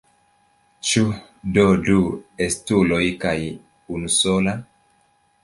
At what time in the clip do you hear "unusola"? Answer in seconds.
3.99-4.57